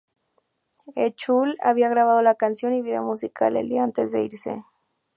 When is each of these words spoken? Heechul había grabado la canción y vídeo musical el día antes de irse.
Heechul 0.95 1.59
había 1.61 1.87
grabado 1.89 2.23
la 2.23 2.33
canción 2.33 2.73
y 2.73 2.81
vídeo 2.81 3.03
musical 3.03 3.55
el 3.55 3.69
día 3.69 3.83
antes 3.83 4.11
de 4.11 4.23
irse. 4.23 4.63